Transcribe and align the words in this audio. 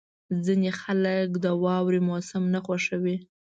•ځینې 0.45 0.71
خلک 0.81 1.29
د 1.43 1.45
واورې 1.63 1.99
موسم 2.09 2.43
نه 2.53 2.59
خوښوي. 2.65 3.17